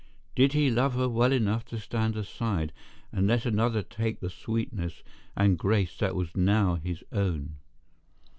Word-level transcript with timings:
Did 0.33 0.53
he 0.53 0.71
love 0.71 0.95
her 0.95 1.07
well 1.07 1.31
enough 1.31 1.63
to 1.65 1.77
stand 1.79 2.17
aside 2.17 2.73
and 3.11 3.27
let 3.27 3.45
another 3.45 3.83
take 3.83 4.19
the 4.19 4.31
sweetness 4.31 5.03
and 5.37 5.59
grace 5.59 5.95
that 5.99 6.15
was 6.15 6.35
now 6.35 6.73
his 6.73 7.03
own? 7.11 7.57